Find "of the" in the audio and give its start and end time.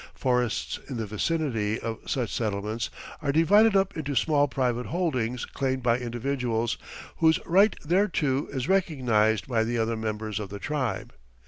10.39-10.57